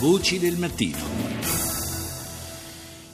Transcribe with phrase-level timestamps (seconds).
[0.00, 1.19] Voci del mattino.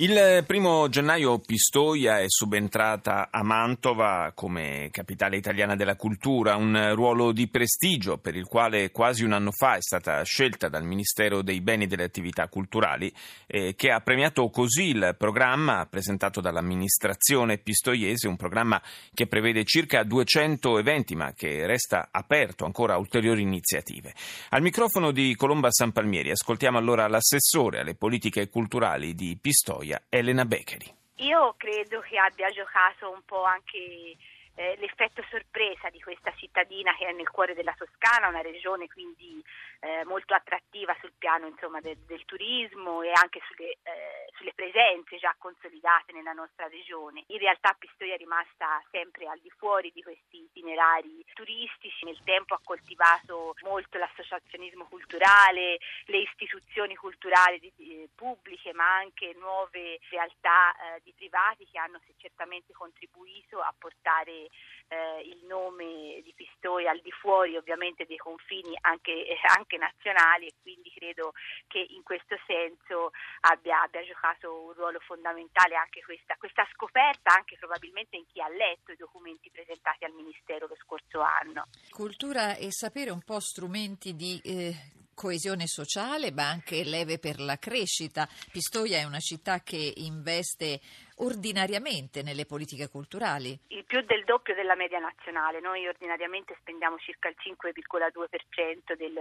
[0.00, 7.32] Il primo gennaio Pistoia è subentrata a Mantova come capitale italiana della cultura, un ruolo
[7.32, 11.60] di prestigio per il quale quasi un anno fa è stata scelta dal Ministero dei
[11.60, 13.12] Beni e delle Attività Culturali,
[13.48, 18.80] eh, che ha premiato così il programma presentato dall'amministrazione pistoiese, un programma
[19.12, 24.14] che prevede circa 200 eventi ma che resta aperto ancora a ulteriori iniziative.
[24.50, 29.87] Al microfono di Colomba San Palmieri ascoltiamo allora l'assessore alle politiche culturali di Pistoia.
[30.08, 30.94] Elena Beccheri.
[31.16, 34.16] Io credo che abbia giocato un po' anche
[34.58, 39.40] eh, l'effetto sorpresa di questa cittadina che è nel cuore della Toscana, una regione quindi
[39.80, 45.16] eh, molto attrattiva sul piano insomma, del, del, turismo e anche sulle, eh, sulle, presenze
[45.18, 47.22] già consolidate nella nostra regione.
[47.28, 52.54] In realtà Pistoia è rimasta sempre al di fuori di questi itinerari turistici, nel tempo
[52.54, 60.72] ha coltivato molto l'associazionismo culturale, le istituzioni culturali di, di, pubbliche ma anche nuove realtà
[60.72, 64.47] eh, di privati che hanno certamente contribuito a portare
[64.88, 70.46] eh, il nome di Pistoia al di fuori ovviamente dei confini anche, eh, anche, nazionali
[70.46, 71.32] e quindi credo
[71.66, 73.10] che in questo senso
[73.40, 78.48] abbia, abbia giocato un ruolo fondamentale anche questa, questa, scoperta, anche probabilmente in chi ha
[78.48, 81.68] letto i documenti presentati al Ministero lo scorso anno.
[81.90, 84.74] Cultura e sapere un po' strumenti di eh,
[85.18, 88.28] coesione sociale, ma anche leve per la crescita.
[88.52, 90.80] Pistoia è una città che investe
[91.18, 93.58] ordinariamente nelle politiche culturali?
[93.68, 95.60] Il più del doppio della media nazionale.
[95.60, 99.18] Noi ordinariamente spendiamo circa il 5,2% del,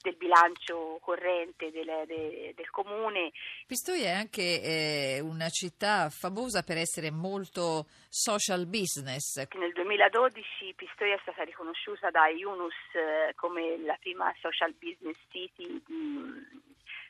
[0.00, 3.32] del bilancio corrente del, de, del, comune.
[3.66, 9.46] Pistoia è anche eh, una città famosa per essere molto social business.
[9.54, 15.82] Nel 2012 Pistoia è stata riconosciuta da UNUS eh, come la prima social business city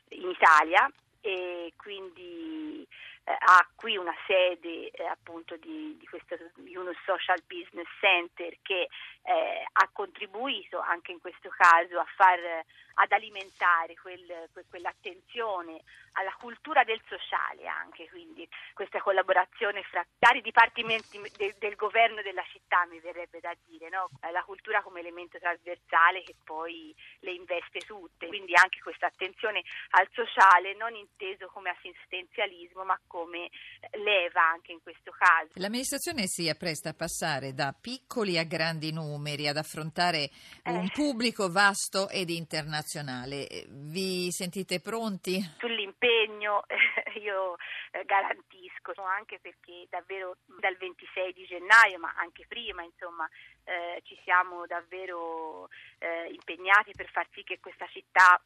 [0.09, 0.89] in Italia
[1.21, 2.87] e quindi
[3.31, 8.87] ha qui una sede eh, appunto di, di questo Yunus Social Business Center che
[9.23, 12.39] eh, ha contribuito anche in questo caso a far
[12.99, 15.81] ad alimentare quel, quell'attenzione
[16.13, 22.43] alla cultura del sociale anche, quindi questa collaborazione fra vari dipartimenti de, del governo della
[22.51, 24.09] città mi verrebbe da dire, no?
[24.31, 29.61] la cultura come elemento trasversale che poi le investe tutte, quindi anche questa attenzione
[29.91, 33.16] al sociale non inteso come assistenzialismo ma come
[34.03, 35.51] leva anche in questo caso.
[35.55, 40.29] L'amministrazione si appresta a passare da piccoli a grandi numeri, ad affrontare
[40.65, 40.91] un eh.
[40.93, 43.65] pubblico vasto ed internazionale nazionale.
[43.67, 45.39] Vi sentite pronti?
[45.57, 46.65] Sull'impegno
[47.21, 47.55] io
[47.91, 53.27] eh, garantisco, anche perché davvero dal 26 di gennaio, ma anche prima, insomma,
[53.63, 58.41] eh, ci siamo davvero eh, impegnati per far sì che questa città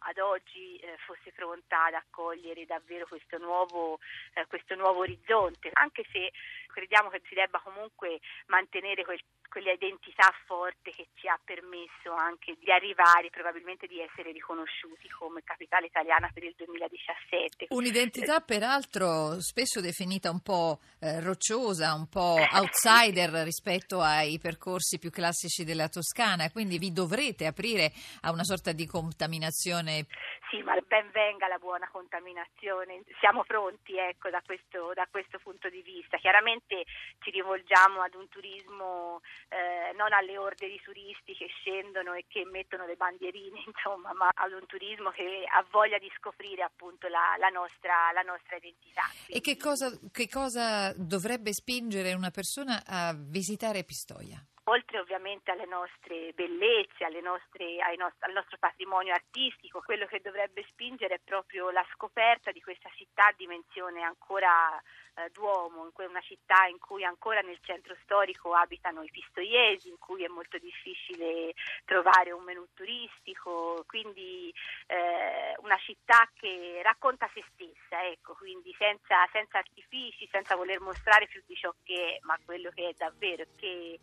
[0.00, 3.98] ad oggi eh, fosse pronta ad accogliere davvero questo nuovo,
[4.34, 6.32] eh, questo nuovo orizzonte, anche se
[6.66, 12.56] crediamo che si debba comunque mantenere quel, quella identità forte che ci ha permesso anche
[12.60, 17.66] di arrivare, probabilmente di essere riconosciuti come capitale italiana per il 2017.
[17.70, 25.10] Un'identità peraltro spesso definita un po' eh, rocciosa, un po' outsider rispetto ai percorsi più
[25.10, 27.92] classici della Toscana, quindi vi dovrete aprire
[28.22, 30.06] a una sorta di contaminazione.
[30.50, 35.68] Sì, ma ben venga la buona contaminazione, siamo pronti ecco, da, questo, da, questo, punto
[35.68, 36.16] di vista.
[36.16, 36.84] Chiaramente
[37.20, 42.44] ci rivolgiamo ad un turismo eh, non alle orde di turisti che scendono e che
[42.44, 47.36] mettono le bandierine, insomma, ma ad un turismo che ha voglia di scoprire appunto la,
[47.38, 49.02] la, nostra, la nostra, identità.
[49.26, 49.32] Quindi...
[49.32, 54.42] E che cosa, che cosa dovrebbe spingere una persona a visitare Pistoia?
[54.68, 60.64] Oltre ovviamente alle nostre bellezze, alle nostre, nost- al nostro patrimonio artistico, quello che dovrebbe
[60.68, 64.80] spingere è proprio la scoperta di questa città a dimensione ancora
[65.18, 70.22] eh, Duomo, una città in cui ancora nel centro storico abitano i pistoiesi, in cui
[70.22, 71.54] è molto difficile
[71.84, 74.52] trovare un menù turistico, quindi
[74.86, 81.26] eh, una città che racconta se stessa, ecco, quindi senza, senza artifici, senza voler mostrare
[81.26, 83.98] più di ciò che è, ma quello che è davvero, che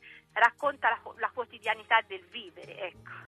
[0.55, 2.77] racconta la, la quotidianità del vivere.
[2.87, 3.23] Ecco.